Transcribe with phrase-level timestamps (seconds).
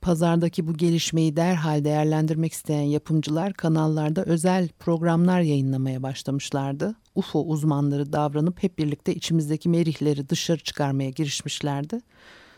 [0.00, 6.94] pazardaki bu gelişmeyi derhal değerlendirmek isteyen yapımcılar kanallarda özel programlar yayınlamaya başlamışlardı.
[7.14, 12.00] UFO uzmanları davranıp hep birlikte içimizdeki merihleri dışarı çıkarmaya girişmişlerdi.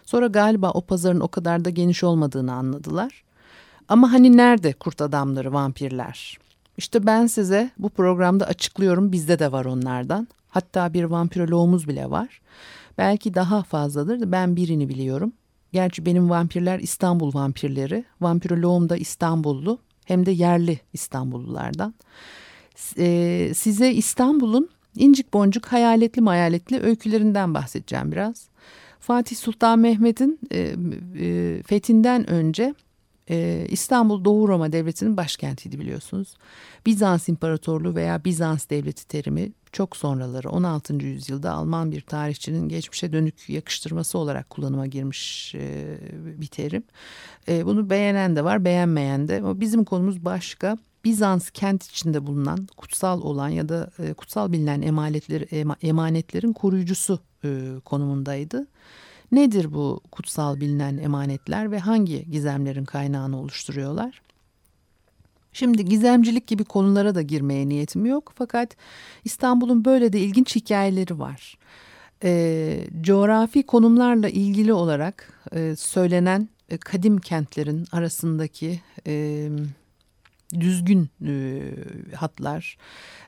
[0.05, 3.25] Sonra galiba o pazarın o kadar da geniş olmadığını anladılar.
[3.89, 6.39] Ama hani nerede kurt adamları, vampirler?
[6.77, 10.29] İşte ben size bu programda açıklıyorum bizde de var onlardan.
[10.49, 12.41] Hatta bir vampiroloğumuz bile var.
[12.99, 14.33] Belki daha fazladır.
[14.33, 15.33] Ben birini biliyorum.
[15.73, 18.05] Gerçi benim vampirler İstanbul vampirleri.
[18.21, 19.79] Vampiroloğum da İstanbullu.
[20.05, 21.95] Hem de yerli İstanbullulardan.
[22.99, 28.49] Ee, size İstanbul'un incik boncuk hayaletli mayaletli öykülerinden bahsedeceğim biraz.
[29.01, 30.75] Fatih Sultan Mehmet'in e,
[31.19, 32.75] e, fethinden önce
[33.31, 36.35] ee, İstanbul Doğu Roma Devleti'nin başkentiydi biliyorsunuz.
[36.87, 40.95] Bizans İmparatorluğu veya Bizans Devleti terimi çok sonraları 16.
[40.95, 46.85] yüzyılda Alman bir tarihçinin geçmişe dönük yakıştırması olarak kullanıma girmiş e, bir terim.
[47.49, 50.79] E, bunu beğenen de var beğenmeyen de ama bizim konumuz başka.
[51.05, 57.19] Bizans kent içinde bulunan kutsal olan ya da e, kutsal bilinen emanetleri, emanetlerin koruyucusu
[57.85, 58.67] konumundaydı.
[59.35, 64.23] Nedir bu kutsal bilinen emanetler ve hangi gizemlerin kaynağını oluşturuyorlar?
[65.53, 68.77] Şimdi gizemcilik gibi konulara da girmeye niyetim yok fakat
[69.25, 71.59] İstanbul'un böyle de ilginç hikayeleri var.
[72.25, 79.49] E, coğrafi konumlarla ilgili olarak e, söylenen e, kadim kentlerin arasındaki e,
[80.61, 81.63] düzgün e,
[82.15, 82.77] hatlar,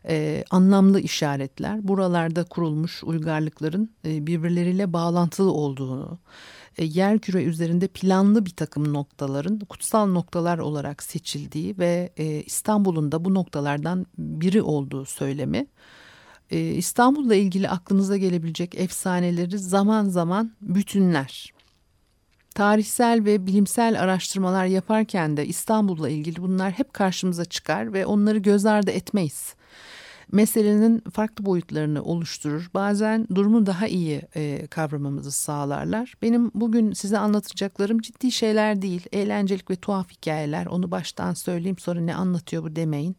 [0.09, 6.19] e, anlamlı işaretler buralarda kurulmuş uygarlıkların e, birbirleriyle bağlantılı olduğunu,
[6.78, 13.12] e, yer küre üzerinde planlı bir takım noktaların kutsal noktalar olarak seçildiği ve e, İstanbul'un
[13.12, 15.66] da bu noktalardan biri olduğu söylemi.
[16.50, 21.56] E, İstanbul'la ilgili aklınıza gelebilecek efsaneleri zaman zaman bütünler
[22.56, 28.67] tarihsel ve bilimsel araştırmalar yaparken de İstanbul'la ilgili bunlar hep karşımıza çıkar ve onları göz
[28.67, 29.55] ardı etmeyiz.
[30.33, 32.71] Meselenin farklı boyutlarını oluşturur.
[32.75, 36.15] Bazen durumu daha iyi e, kavramamızı sağlarlar.
[36.22, 39.06] Benim bugün size anlatacaklarım ciddi şeyler değil.
[39.12, 40.66] Eğlencelik ve tuhaf hikayeler.
[40.66, 43.16] Onu baştan söyleyeyim sonra ne anlatıyor bu demeyin.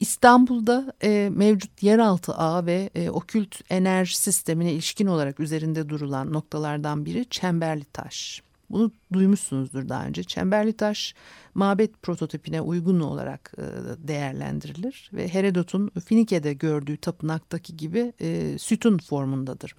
[0.00, 7.04] İstanbul'da e, mevcut yeraltı ağ ve e, okült enerji sistemine ilişkin olarak üzerinde durulan noktalardan
[7.06, 8.42] biri Çemberli Taş.
[8.70, 10.24] Bunu duymuşsunuzdur daha önce.
[10.24, 11.14] Çemberli taş
[11.54, 13.62] mabet prototipine uygun olarak e,
[14.08, 19.74] değerlendirilir ve Herodot'un Finike'de gördüğü tapınaktaki gibi e, sütun formundadır.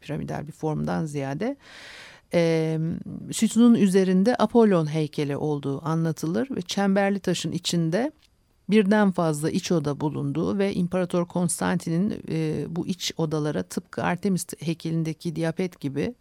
[0.00, 1.56] Piramidal bir formdan ziyade.
[2.34, 2.78] E,
[3.32, 8.12] sütunun üzerinde Apollon heykeli olduğu anlatılır ve çemberli taşın içinde
[8.68, 15.36] birden fazla iç oda bulunduğu ve İmparator Konstantin'in e, bu iç odalara tıpkı Artemis heykelindeki
[15.36, 16.14] Diyapet gibi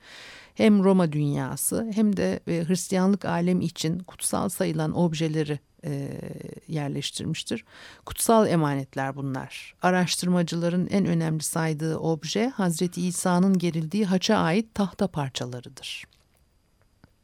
[0.55, 6.21] hem Roma dünyası hem de e, Hristiyanlık alemi için kutsal sayılan objeleri e,
[6.67, 7.65] yerleştirmiştir.
[8.05, 9.75] Kutsal emanetler bunlar.
[9.81, 16.03] Araştırmacıların en önemli saydığı obje Hazreti İsa'nın gerildiği haça ait tahta parçalarıdır.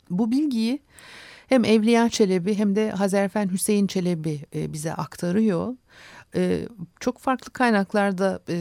[0.09, 0.79] Bu bilgiyi
[1.51, 5.75] hem Evliya Çelebi hem de Hazerfen Hüseyin Çelebi e, bize aktarıyor.
[6.35, 6.67] E,
[6.99, 8.55] çok farklı kaynaklarda e,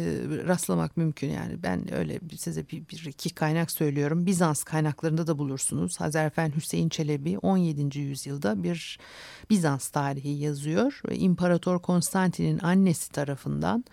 [0.46, 4.26] rastlamak mümkün yani ben öyle size bir, bir iki kaynak söylüyorum.
[4.26, 6.00] Bizans kaynaklarında da bulursunuz.
[6.00, 7.98] Hazerfen Hüseyin Çelebi 17.
[7.98, 8.98] yüzyılda bir
[9.50, 11.00] Bizans tarihi yazıyor.
[11.12, 13.84] İmparator Konstantin'in annesi tarafından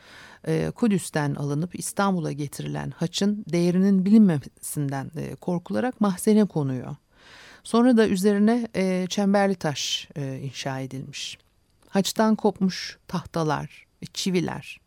[0.76, 6.96] Kudüs'ten alınıp İstanbul'a getirilen haçın değerinin bilinmesinden e, korkularak mahzene konuyor.
[7.68, 11.38] Sonra da üzerine e, çemberli taş e, inşa edilmiş.
[11.90, 14.80] Haçtan kopmuş tahtalar, çiviler,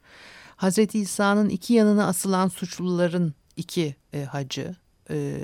[0.57, 4.75] Hazreti İsa'nın iki yanına asılan suçluların iki e, hacı,
[5.11, 5.37] e,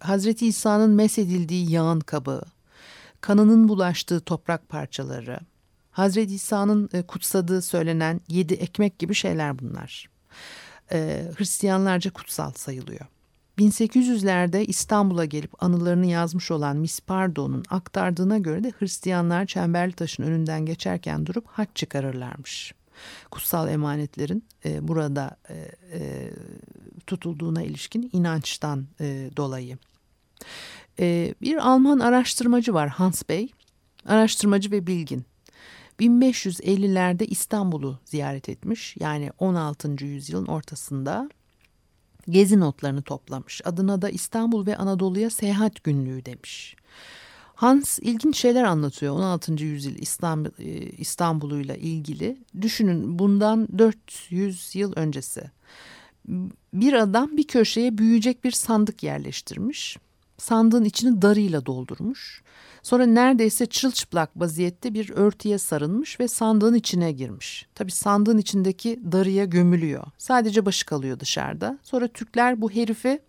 [0.00, 2.42] Hazreti İsa'nın mesedildiği yağın kabı,
[3.20, 5.38] kanının bulaştığı toprak parçaları,
[5.90, 10.08] Hazreti İsa'nın e, kutsadığı söylenen yedi ekmek gibi şeyler bunlar.
[10.92, 13.06] E, Hristiyanlarca kutsal sayılıyor.
[13.58, 20.66] 1800'lerde İstanbul'a gelip anılarını yazmış olan Miss Pardo'nun aktardığına göre de Hristiyanlar Çemberli Taş'ın önünden
[20.66, 22.74] geçerken durup haç çıkarırlarmış.
[23.30, 25.54] Kutsal emanetlerin e, burada e,
[25.92, 26.30] e,
[27.06, 29.78] tutulduğuna ilişkin inançtan e, dolayı.
[30.98, 33.52] E, bir Alman araştırmacı var Hans Bey,
[34.06, 35.24] araştırmacı ve bilgin.
[36.00, 38.96] 1550'lerde İstanbul'u ziyaret etmiş.
[39.00, 40.04] Yani 16.
[40.04, 41.28] yüzyılın ortasında
[42.28, 43.60] gezi notlarını toplamış.
[43.64, 46.76] Adına da İstanbul ve Anadolu'ya seyahat günlüğü demiş.
[47.54, 49.64] Hans ilginç şeyler anlatıyor 16.
[49.64, 52.38] yüzyıl İstanbul, e, İstanbul'uyla ilgili.
[52.60, 55.50] Düşünün bundan 400 yıl öncesi.
[56.74, 59.96] Bir adam bir köşeye büyüyecek bir sandık yerleştirmiş.
[60.38, 62.41] Sandığın içini darıyla doldurmuş.
[62.82, 67.66] Sonra neredeyse çırılçıplak vaziyette bir örtüye sarılmış ve sandığın içine girmiş.
[67.74, 70.04] Tabii sandığın içindeki darıya gömülüyor.
[70.18, 71.78] Sadece başı kalıyor dışarıda.
[71.82, 73.20] Sonra Türkler bu herifi,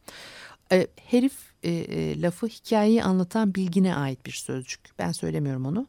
[0.71, 1.33] e, herif
[1.63, 4.79] e, e, lafı hikayeyi anlatan bilgine ait bir sözcük.
[5.00, 5.88] Ben söylemiyorum onu.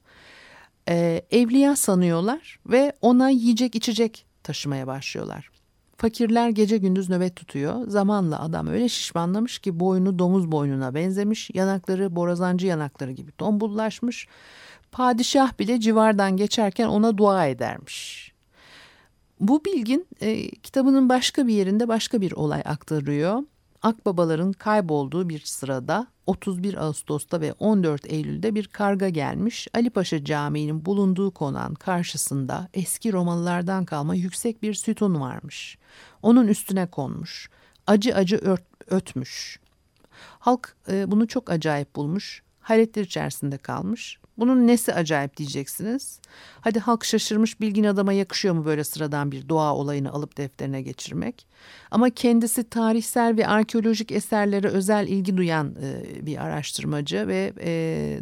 [0.88, 5.53] E, evliya sanıyorlar ve ona yiyecek içecek taşımaya başlıyorlar.
[5.96, 7.88] Fakirler gece gündüz nöbet tutuyor.
[7.88, 11.50] Zamanla adam öyle şişmanlamış ki boynu domuz boynuna benzemiş.
[11.54, 14.28] Yanakları borazancı yanakları gibi tombullaşmış.
[14.92, 18.32] Padişah bile civardan geçerken ona dua edermiş.
[19.40, 23.42] Bu bilgin e, kitabının başka bir yerinde başka bir olay aktarıyor.
[23.82, 29.68] Akbabaların kaybolduğu bir sırada 31 Ağustos'ta ve 14 Eylül'de bir karga gelmiş.
[29.74, 35.78] Ali Paşa Camii'nin bulunduğu konağın karşısında eski Romalılardan kalma yüksek bir sütun varmış.
[36.22, 37.50] Onun üstüne konmuş.
[37.86, 39.60] Acı acı ört, ötmüş.
[40.38, 42.42] Halk e, bunu çok acayip bulmuş.
[42.60, 44.18] Hayretler içerisinde kalmış.
[44.38, 46.20] Bunun nesi acayip diyeceksiniz.
[46.60, 51.46] Hadi halk şaşırmış bilgin adama yakışıyor mu böyle sıradan bir doğa olayını alıp defterine geçirmek.
[51.90, 57.70] Ama kendisi tarihsel ve arkeolojik eserlere özel ilgi duyan e, bir araştırmacı ve e,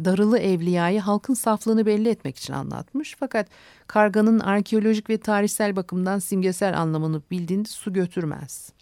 [0.05, 3.17] Darılı Evliya'yı halkın saflığını belli etmek için anlatmış.
[3.21, 3.49] Fakat
[3.87, 8.73] karganın arkeolojik ve tarihsel bakımdan simgesel anlamını bildiğinde su götürmez.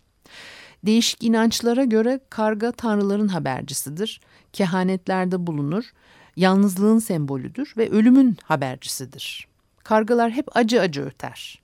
[0.87, 4.21] Değişik inançlara göre karga tanrıların habercisidir.
[4.53, 5.85] Kehanetlerde bulunur
[6.41, 9.49] yalnızlığın sembolüdür ve ölümün habercisidir.
[9.85, 11.61] Kargalar hep acı acı öter.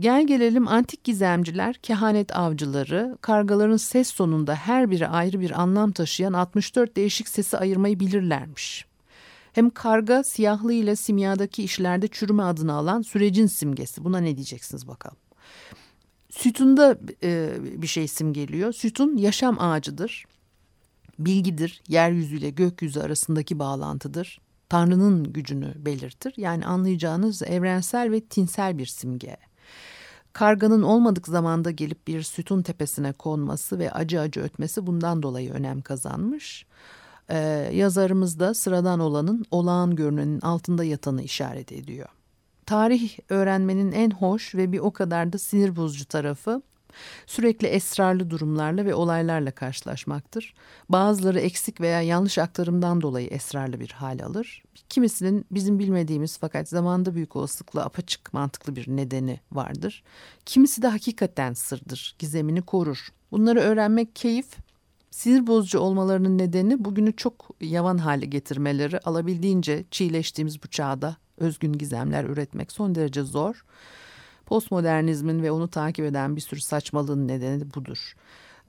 [0.00, 6.32] Gel gelelim antik gizemciler, kehanet avcıları, kargaların ses sonunda her biri ayrı bir anlam taşıyan
[6.32, 8.86] 64 değişik sesi ayırmayı bilirlermiş.
[9.52, 14.04] Hem karga siyahlı ile simyadaki işlerde çürüme adını alan sürecin simgesi.
[14.04, 15.16] Buna ne diyeceksiniz bakalım.
[16.30, 17.50] Sütunda e,
[17.82, 18.72] bir şey simgeliyor.
[18.72, 20.24] Sütun yaşam ağacıdır
[21.18, 24.40] bilgidir, yeryüzüyle gökyüzü arasındaki bağlantıdır.
[24.68, 26.34] Tanrı'nın gücünü belirtir.
[26.36, 29.36] Yani anlayacağınız evrensel ve tinsel bir simge.
[30.32, 35.82] Karganın olmadık zamanda gelip bir sütun tepesine konması ve acı acı ötmesi bundan dolayı önem
[35.82, 36.66] kazanmış.
[37.28, 37.36] Ee,
[37.72, 42.08] yazarımız da sıradan olanın olağan görünenin altında yatanı işaret ediyor.
[42.66, 46.62] Tarih öğrenmenin en hoş ve bir o kadar da sinir bozucu tarafı
[47.26, 50.54] Sürekli esrarlı durumlarla ve olaylarla karşılaşmaktır.
[50.88, 54.62] Bazıları eksik veya yanlış aktarımdan dolayı esrarlı bir hal alır.
[54.88, 60.02] Kimisinin bizim bilmediğimiz fakat zamanda büyük olasılıkla apaçık mantıklı bir nedeni vardır.
[60.46, 63.08] Kimisi de hakikaten sırdır, gizemini korur.
[63.30, 64.46] Bunları öğrenmek keyif,
[65.10, 72.24] sinir bozucu olmalarının nedeni bugünü çok yavan hale getirmeleri, alabildiğince çiğleştiğimiz bu çağda özgün gizemler
[72.24, 73.64] üretmek son derece zor.
[74.46, 78.14] Postmodernizmin ve onu takip eden bir sürü saçmalığın nedeni de budur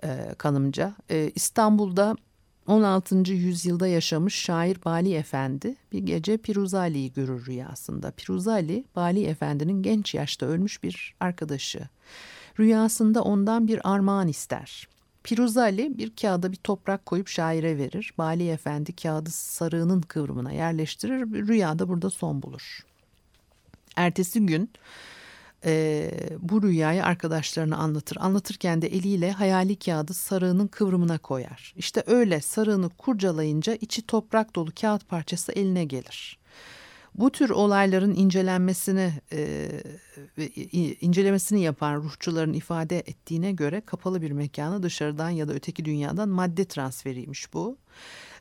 [0.04, 0.94] e, kanımca.
[1.10, 2.16] E, İstanbul'da
[2.68, 3.16] 16.
[3.34, 8.12] yüzyılda yaşamış şair Bali Efendi bir gece Piruzali'yi görür rüyasında.
[8.12, 11.80] Piruzali, Bali Efendi'nin genç yaşta ölmüş bir arkadaşı.
[12.60, 14.88] Rüyasında ondan bir armağan ister.
[15.24, 18.14] Piruzali bir kağıda bir toprak koyup şaire verir.
[18.18, 21.48] Bali Efendi kağıdı sarığının kıvrımına yerleştirir.
[21.48, 22.86] Rüyada burada son bulur.
[23.96, 24.70] Ertesi gün
[25.66, 28.18] e, bu rüyayı arkadaşlarına anlatır.
[28.20, 31.74] Anlatırken de eliyle hayali kağıdı sarığının kıvrımına koyar.
[31.78, 36.40] İşte öyle sarığını kurcalayınca içi toprak dolu kağıt parçası eline gelir.
[37.16, 39.70] Bu tür olayların incelenmesini e,
[41.02, 46.66] incelemesini yapan ruhçuların ifade ettiğine göre kapalı bir mekana dışarıdan ya da öteki dünyadan madde
[46.66, 47.78] transferiymiş bu.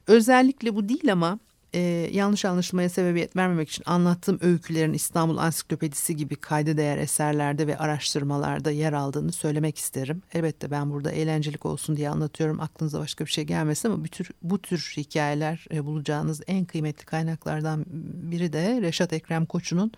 [0.06, 1.38] Özellikle bu değil ama
[1.74, 1.80] e,
[2.12, 8.70] yanlış anlaşılmaya sebebiyet vermemek için anlattığım öykülerin İstanbul Ansiklopedisi gibi kayda değer eserlerde ve araştırmalarda
[8.70, 10.22] yer aldığını söylemek isterim.
[10.34, 12.60] Elbette ben burada eğlencelik olsun diye anlatıyorum.
[12.60, 17.04] Aklınıza başka bir şey gelmesin ama bu tür, bu tür hikayeler e, bulacağınız en kıymetli
[17.04, 17.84] kaynaklardan
[18.30, 19.92] biri de Reşat Ekrem Koçu'nun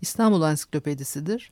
[0.00, 1.50] İstanbul Ansiklopedisidir.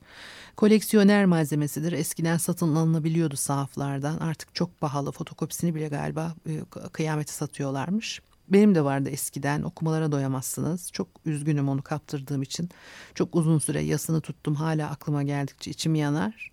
[0.55, 1.91] Koleksiyoner malzemesidir.
[1.91, 4.17] Eskiden satın alınabiliyordu sahaflardan.
[4.17, 5.11] Artık çok pahalı.
[5.11, 6.61] Fotokopisini bile galiba e,
[6.91, 8.21] kıyameti satıyorlarmış.
[8.49, 10.91] Benim de vardı eskiden okumalara doyamazsınız.
[10.91, 12.69] Çok üzgünüm onu kaptırdığım için.
[13.15, 16.51] Çok uzun süre yasını tuttum hala aklıma geldikçe içim yanar.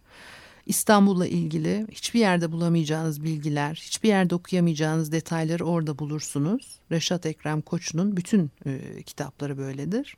[0.67, 6.79] İstanbul'la ilgili hiçbir yerde bulamayacağınız bilgiler, hiçbir yerde okuyamayacağınız detayları orada bulursunuz.
[6.93, 10.17] Reşat Ekrem Koç'un bütün e, kitapları böyledir.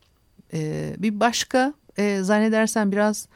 [0.53, 3.29] E, bir başka e, zannedersen biraz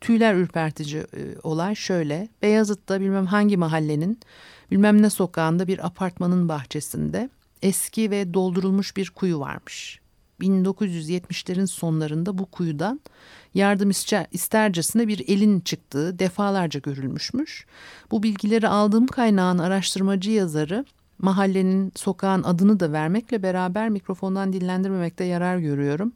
[0.00, 2.28] tüyler ürpertici e, olay şöyle.
[2.42, 4.20] Beyazıt'ta bilmem hangi mahallenin
[4.70, 7.30] bilmem ne sokağında bir apartmanın bahçesinde
[7.62, 10.00] eski ve doldurulmuş bir kuyu varmış.
[10.40, 13.00] 1970'lerin sonlarında bu kuyudan
[13.54, 13.90] yardım
[14.32, 17.66] istercesine bir elin çıktığı defalarca görülmüşmüş.
[18.10, 20.84] Bu bilgileri aldığım kaynağın araştırmacı yazarı
[21.18, 26.12] mahallenin sokağın adını da vermekle beraber mikrofondan dillendirmemekte yarar görüyorum.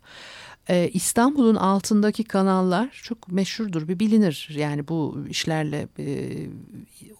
[0.68, 4.48] Ee, İstanbul'un altındaki kanallar çok meşhurdur, bir bilinir.
[4.56, 6.32] Yani bu işlerle e,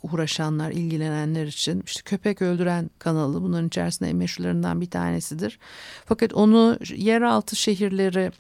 [0.02, 5.58] uğraşanlar, ilgilenenler için işte köpek öldüren kanalı bunların içerisinde en meşhurlarından bir tanesidir.
[6.04, 8.32] Fakat onu yeraltı şehirleri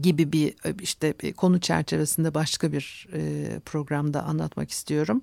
[0.00, 5.22] gibi bir işte bir konu çerçevesinde başka bir e, programda anlatmak istiyorum.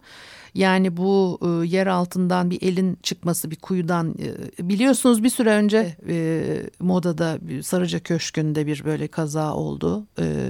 [0.53, 4.15] Yani bu e, yer altından bir elin çıkması bir kuyudan
[4.59, 6.43] e, biliyorsunuz bir süre önce e,
[6.79, 10.07] modada Sarıca Köşkü'nde bir böyle kaza oldu.
[10.19, 10.49] E,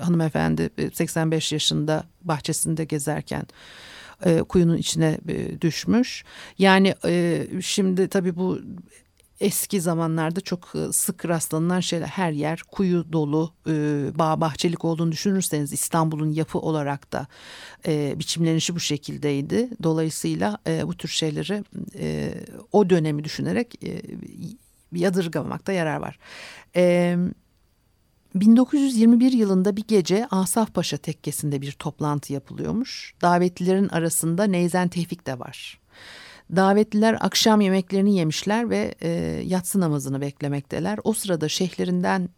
[0.00, 3.46] hanımefendi 85 yaşında bahçesinde gezerken
[4.24, 6.24] e, kuyunun içine e, düşmüş.
[6.58, 8.58] Yani e, şimdi tabii bu
[9.40, 13.72] eski zamanlarda çok e, sık rastlanılan şeyler her yer kuyu dolu e,
[14.18, 17.26] bağ bahçelik olduğunu düşünürseniz İstanbul'un yapı olarak da
[17.86, 19.68] e, biçimlenişi bu şekildeydi.
[19.82, 21.64] Dolayısıyla bu tür şeyleri
[22.72, 24.02] o dönemi düşünerek e,
[24.92, 26.18] yadırgamamakta yarar var.
[26.76, 27.16] E,
[28.34, 33.14] 1921 yılında bir gece Asaf Paşa tekkesinde bir toplantı yapılıyormuş.
[33.22, 35.81] Davetlilerin arasında Neyzen Tevfik de var.
[36.56, 39.08] Davetliler akşam yemeklerini yemişler ve e,
[39.46, 40.98] yatsı namazını beklemekteler.
[41.04, 42.28] O sırada şeyhlerinden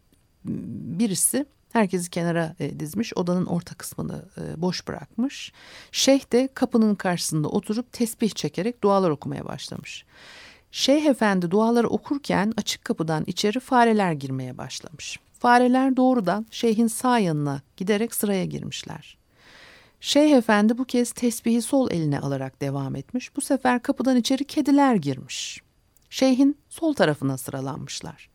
[0.99, 5.51] birisi herkesi kenara e, dizmiş odanın orta kısmını e, boş bırakmış.
[5.91, 10.05] Şeyh de kapının karşısında oturup tesbih çekerek dualar okumaya başlamış.
[10.71, 15.19] Şeyh efendi duaları okurken açık kapıdan içeri fareler girmeye başlamış.
[15.39, 19.17] Fareler doğrudan şeyhin sağ yanına giderek sıraya girmişler.
[20.05, 23.35] Şeyh Efendi bu kez tesbihi sol eline alarak devam etmiş.
[23.35, 25.61] Bu sefer kapıdan içeri kediler girmiş.
[26.09, 28.29] Şeyhin sol tarafına sıralanmışlar.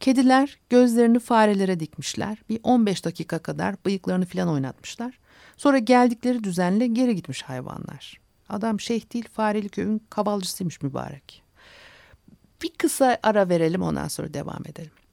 [0.00, 2.38] Kediler gözlerini farelere dikmişler.
[2.48, 5.18] Bir 15 dakika kadar bıyıklarını filan oynatmışlar.
[5.56, 8.20] Sonra geldikleri düzenle geri gitmiş hayvanlar.
[8.48, 11.42] Adam şeyh değil fareli köyün kabalcısıymış mübarek.
[12.62, 15.03] Bir kısa ara verelim ondan sonra devam edelim.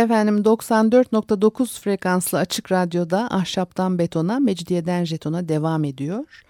[0.00, 6.42] Efendim 94.9 frekanslı açık radyoda ahşaptan betona, mecidiyeden jetona devam ediyor.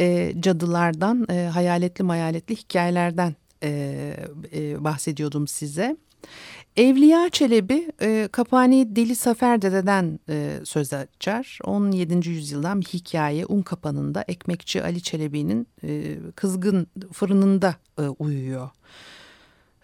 [0.00, 3.70] E, cadılardan, e, hayaletli mayaletli hikayelerden e,
[4.52, 5.96] e, bahsediyordum size.
[6.76, 11.58] Evliya Çelebi e, Kapani Deli Safer Dede'den e, söz açar.
[11.64, 12.28] 17.
[12.28, 18.70] yüzyıldan bir hikaye un kapanında ekmekçi Ali Çelebi'nin e, kızgın fırınında e, uyuyor.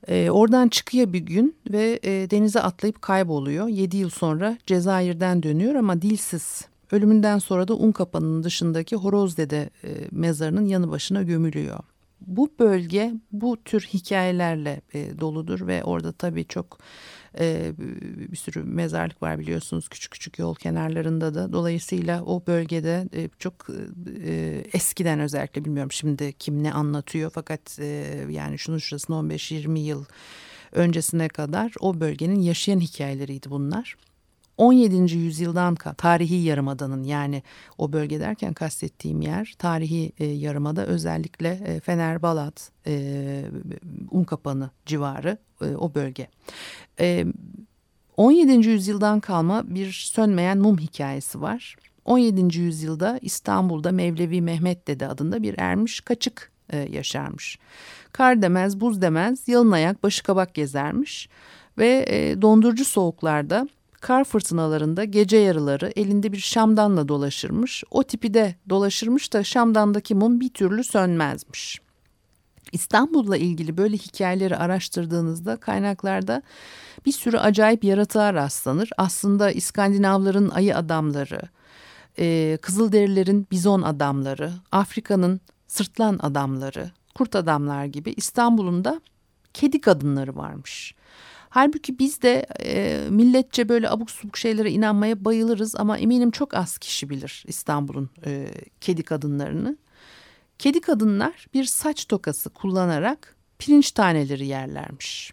[0.09, 3.69] E, oradan çıkıyor bir gün ve e, denize atlayıp kayboluyor.
[3.69, 6.65] 7 yıl sonra Cezayir'den dönüyor ama dilsiz.
[6.93, 11.79] Ölümünden sonra da un kapanının dışındaki Horoz Dede e, mezarının yanı başına gömülüyor
[12.27, 16.79] bu bölge bu tür hikayelerle e, doludur ve orada tabii çok
[17.39, 17.73] e,
[18.33, 21.53] bir sürü mezarlık var biliyorsunuz küçük küçük yol kenarlarında da.
[21.53, 23.67] Dolayısıyla o bölgede e, çok
[24.25, 27.85] e, eskiden özellikle bilmiyorum şimdi kim ne anlatıyor fakat e,
[28.31, 30.05] yani şunun şurasında 15-20 yıl
[30.73, 33.97] öncesine kadar o bölgenin yaşayan hikayeleriydi bunlar.
[34.59, 35.17] 17.
[35.17, 37.43] yüzyıldan tarihi yarımadanın yani
[37.79, 43.45] o bölge derken kastettiğim yer tarihi e, yarımada özellikle e, Fener, Balat, e,
[44.11, 46.29] Unkapanı civarı e, o bölge.
[47.01, 47.27] E,
[48.17, 48.69] 17.
[48.69, 51.77] yüzyıldan kalma bir sönmeyen mum hikayesi var.
[52.05, 52.59] 17.
[52.59, 57.59] yüzyılda İstanbul'da Mevlevi Mehmet Dede adında bir ermiş kaçık e, yaşarmış.
[58.13, 61.29] Kar demez, buz demez, yalın ayak, başı kabak gezermiş
[61.79, 63.69] ve e, dondurucu soğuklarda
[64.05, 67.85] kar fırtınalarında gece yarıları elinde bir şamdanla dolaşırmış.
[67.91, 71.81] O tipi de dolaşırmış da şamdandaki mum bir türlü sönmezmiş.
[72.73, 76.43] İstanbul'la ilgili böyle hikayeleri araştırdığınızda kaynaklarda
[77.07, 78.91] bir sürü acayip yaratığa rastlanır.
[78.97, 81.41] Aslında İskandinavların ayı adamları,
[82.19, 89.01] e, Kızılderililerin bizon adamları, Afrika'nın sırtlan adamları, kurt adamlar gibi İstanbul'un da
[89.55, 90.95] kedi kadınları varmış.
[91.55, 96.79] Halbuki biz de e, milletçe böyle abuk subuk şeylere inanmaya bayılırız ama eminim çok az
[96.79, 98.49] kişi bilir İstanbul'un e,
[98.81, 99.77] kedi kadınlarını.
[100.59, 105.33] Kedi kadınlar bir saç tokası kullanarak pirinç taneleri yerlermiş.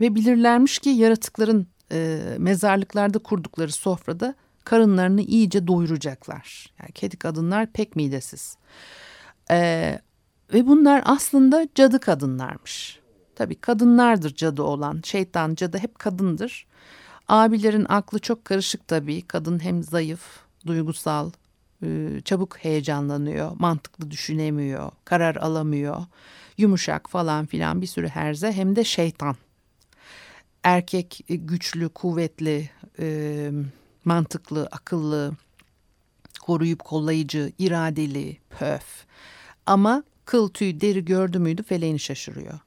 [0.00, 4.34] Ve bilirlermiş ki yaratıkların e, mezarlıklarda kurdukları sofrada
[4.64, 6.72] karınlarını iyice doyuracaklar.
[6.80, 8.56] Yani kedi kadınlar pek midesiz.
[9.50, 9.58] E,
[10.52, 13.05] ve bunlar aslında cadı kadınlarmış.
[13.36, 15.00] Tabii kadınlardır cadı olan.
[15.04, 16.66] Şeytan cadı hep kadındır.
[17.28, 19.22] Abilerin aklı çok karışık tabii.
[19.22, 20.20] Kadın hem zayıf,
[20.66, 21.30] duygusal,
[21.82, 26.04] e, çabuk heyecanlanıyor, mantıklı düşünemiyor, karar alamıyor.
[26.58, 29.36] Yumuşak falan filan bir sürü herze hem de şeytan.
[30.62, 33.50] Erkek e, güçlü, kuvvetli, e,
[34.04, 35.32] mantıklı, akıllı,
[36.42, 39.06] koruyup kollayıcı, iradeli, pöf.
[39.66, 42.60] Ama kıl tüy deri gördü müydü feleğini şaşırıyor.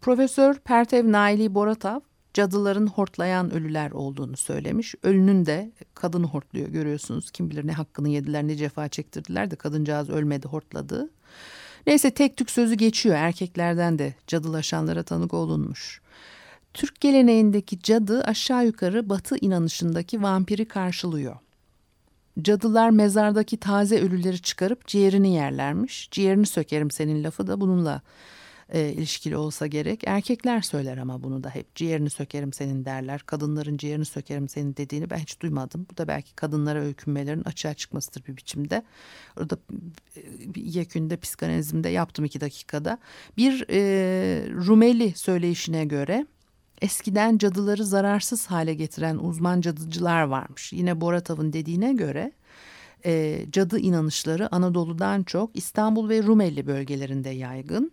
[0.00, 2.00] Profesör Pertev Naili Boratav
[2.34, 4.94] cadıların hortlayan ölüler olduğunu söylemiş.
[5.02, 7.30] Ölünün de kadını hortluyor görüyorsunuz.
[7.30, 11.10] Kim bilir ne hakkını yediler ne cefa çektirdiler de kadıncağız ölmedi hortladı.
[11.86, 16.00] Neyse tek tük sözü geçiyor erkeklerden de cadılaşanlara tanık olunmuş.
[16.74, 21.36] Türk geleneğindeki cadı aşağı yukarı batı inanışındaki vampiri karşılıyor.
[22.42, 26.08] Cadılar mezardaki taze ölüleri çıkarıp ciğerini yerlermiş.
[26.10, 28.02] Ciğerini sökerim senin lafı da bununla
[28.72, 30.02] e, ilişkili olsa gerek.
[30.06, 33.20] Erkekler söyler ama bunu da hep ciğerini sökerim senin derler.
[33.26, 35.86] Kadınların ciğerini sökerim senin dediğini ben hiç duymadım.
[35.92, 38.82] Bu da belki kadınlara öykünmelerin açığa çıkmasıdır bir biçimde.
[39.36, 39.58] Orada
[40.16, 40.20] e,
[40.56, 42.98] yekünde psikanalizmde yaptım iki dakikada.
[43.36, 43.80] Bir e,
[44.66, 46.26] Rumeli söyleyişine göre
[46.82, 50.72] eskiden cadıları zararsız hale getiren uzman cadıcılar varmış.
[50.72, 52.32] Yine Boratav'ın dediğine göre
[53.04, 57.92] e, cadı inanışları Anadolu'dan çok İstanbul ve Rumeli bölgelerinde yaygın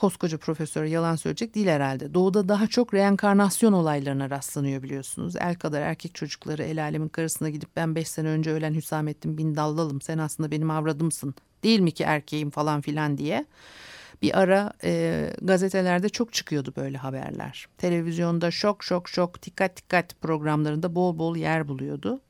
[0.00, 2.14] koskoca profesör yalan söyleyecek değil herhalde.
[2.14, 5.36] Doğuda daha çok reenkarnasyon olaylarına rastlanıyor biliyorsunuz.
[5.36, 9.56] El kadar erkek çocukları el alemin karısına gidip ben beş sene önce ölen Hüsamettin bin
[9.56, 11.34] Dallalım sen aslında benim avradımsın
[11.64, 13.46] değil mi ki erkeğim falan filan diye.
[14.22, 17.66] Bir ara e, gazetelerde çok çıkıyordu böyle haberler.
[17.78, 22.20] Televizyonda şok şok şok dikkat dikkat programlarında bol bol yer buluyordu.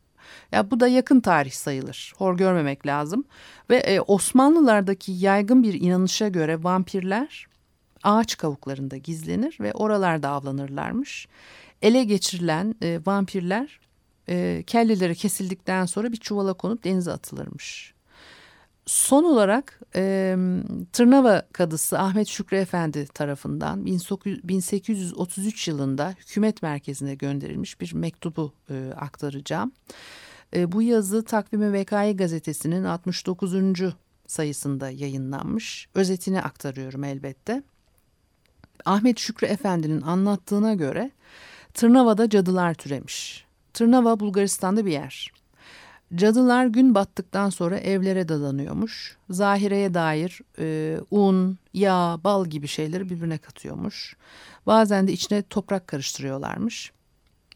[0.53, 2.13] Ya bu da yakın tarih sayılır.
[2.17, 3.25] Hor görmemek lazım.
[3.71, 7.50] Ve e, Osmanlılardaki yaygın bir inanışa göre vampirler
[8.03, 11.29] ağaç kavuklarında gizlenir ve oralarda avlanırlarmış.
[11.83, 13.81] Ele geçirilen e, vampirler
[14.29, 17.95] e, kelleleri kesildikten sonra bir çuvala konup denize atılırmış.
[18.87, 20.37] Son olarak e,
[20.93, 29.73] Tırnava Kadısı Ahmet Şükrü Efendi tarafından 1833 yılında hükümet merkezine gönderilmiş bir mektubu e, aktaracağım.
[30.57, 33.55] E, bu yazı Takvimi Vekai gazetesinin 69.
[34.27, 35.89] sayısında yayınlanmış.
[35.95, 37.63] Özetini aktarıyorum elbette.
[38.85, 41.11] Ahmet Şükrü Efendi'nin anlattığına göre
[41.75, 43.45] Tırnava'da cadılar türemiş.
[43.73, 45.33] Tırnava Bulgaristan'da bir yer.
[46.15, 49.17] Cadılar gün battıktan sonra evlere dadanıyormuş.
[49.31, 54.17] Zahireye dair e, un, yağ, bal gibi şeyleri birbirine katıyormuş.
[54.67, 56.93] Bazen de içine toprak karıştırıyorlarmış.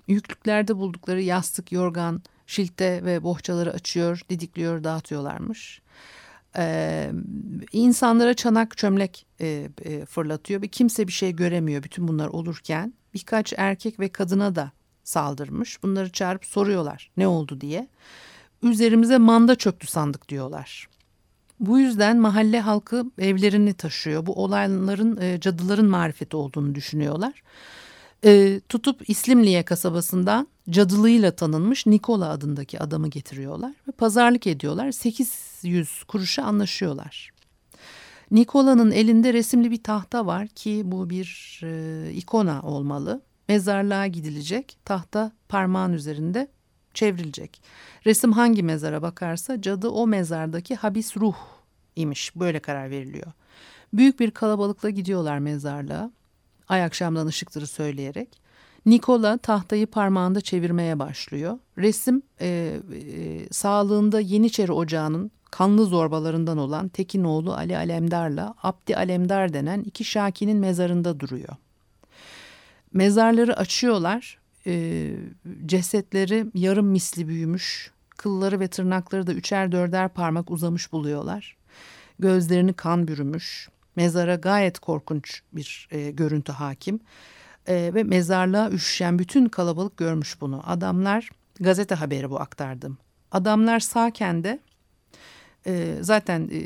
[0.09, 5.83] Yüklüklerde buldukları yastık, yorgan, şilte ve bohçaları açıyor, didikliyor, dağıtıyorlarmış.
[6.59, 7.11] Ee,
[7.73, 12.95] insanlara çanak çömlek e, e, fırlatıyor ve kimse bir şey göremiyor bütün bunlar olurken.
[13.15, 14.73] Birkaç erkek ve kadına da
[15.05, 15.83] saldırmış.
[15.83, 17.89] Bunları çağırıp soruyorlar ne oldu diye.
[18.63, 20.89] Üzerimize manda çöktü sandık diyorlar.
[21.61, 24.27] Bu yüzden mahalle halkı evlerini taşıyor.
[24.27, 27.43] Bu olayların e, cadıların marifeti olduğunu düşünüyorlar.
[28.25, 34.93] E, tutup İslimliye kasabasından cadılığıyla tanınmış Nikola adındaki adamı getiriyorlar ve pazarlık ediyorlar.
[34.93, 37.31] 800 kuruşa anlaşıyorlar.
[38.31, 43.23] Nikola'nın elinde resimli bir tahta var ki bu bir e, ikona olmalı.
[43.49, 44.77] Mezarlığa gidilecek.
[44.85, 46.49] Tahta parmağın üzerinde
[46.95, 47.63] çevrilecek.
[48.07, 51.37] Resim hangi mezara bakarsa cadı o mezardaki habis ruh
[51.97, 52.37] imiş.
[52.37, 53.33] Böyle karar veriliyor.
[53.93, 56.11] Büyük bir kalabalıkla gidiyorlar mezarlığa.
[56.69, 58.29] Ay akşamdan ışıktırı söyleyerek.
[58.87, 61.59] Nikola tahtayı parmağında çevirmeye başlıyor.
[61.79, 69.81] Resim e, e, sağlığında Yeniçeri Ocağı'nın kanlı zorbalarından olan Tekinoğlu Ali Alemdar'la Abdi Alemdar denen
[69.81, 71.57] iki şakinin mezarında duruyor.
[72.93, 74.39] Mezarları açıyorlar.
[74.67, 75.11] E,
[75.67, 77.91] cesetleri yarım misli büyümüş.
[78.11, 81.57] Kılları ve tırnakları da üçer dörder parmak uzamış buluyorlar.
[82.19, 83.69] Gözlerini kan bürümüş.
[83.97, 87.01] Mezara gayet korkunç bir e, görüntü hakim.
[87.67, 90.63] E, ve mezarlığa üşüşen bütün kalabalık görmüş bunu.
[90.67, 91.31] Adamlar
[91.61, 92.99] gazete haberi bu aktardım.
[93.31, 94.61] Adamlar sağken de
[95.67, 96.61] e, zaten e,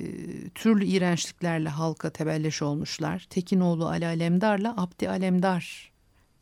[0.48, 3.26] türlü iğrençliklerle halka tebelleş olmuşlar.
[3.30, 5.92] Tekinoğlu Ali Alemdar'la Abdi Alemdar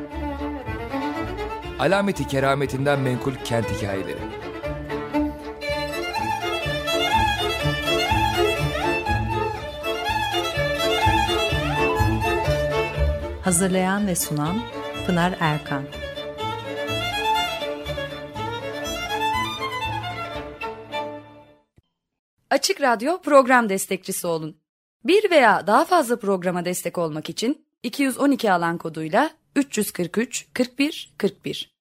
[1.78, 4.18] Alameti kerametinden menkul kent hikayeleri.
[13.42, 14.56] Hazırlayan ve sunan
[15.06, 15.82] Pınar Erkan.
[22.50, 24.56] Açık Radyo program destekçisi olun.
[25.04, 31.75] Bir veya daha fazla programa destek olmak için 212 alan koduyla 343 41 41